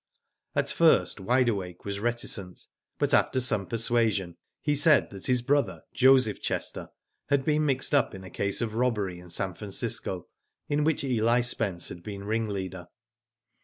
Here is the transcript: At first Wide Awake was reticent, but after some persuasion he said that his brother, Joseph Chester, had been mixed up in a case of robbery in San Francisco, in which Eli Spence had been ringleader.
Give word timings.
At 0.55 0.71
first 0.71 1.19
Wide 1.19 1.47
Awake 1.49 1.85
was 1.85 1.99
reticent, 1.99 2.65
but 2.97 3.13
after 3.13 3.39
some 3.39 3.67
persuasion 3.67 4.35
he 4.63 4.73
said 4.73 5.11
that 5.11 5.27
his 5.27 5.43
brother, 5.43 5.83
Joseph 5.93 6.41
Chester, 6.41 6.89
had 7.27 7.45
been 7.45 7.67
mixed 7.67 7.93
up 7.93 8.15
in 8.15 8.23
a 8.23 8.31
case 8.31 8.61
of 8.61 8.73
robbery 8.73 9.19
in 9.19 9.29
San 9.29 9.53
Francisco, 9.53 10.27
in 10.67 10.83
which 10.83 11.03
Eli 11.03 11.41
Spence 11.41 11.89
had 11.89 12.01
been 12.01 12.23
ringleader. 12.23 12.87